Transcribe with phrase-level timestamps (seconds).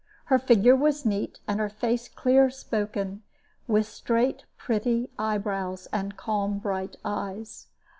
[0.25, 3.21] Her figure was neat, and her face clear spoken,
[3.67, 7.67] with straight pretty eyebrows, and calm bright eyes.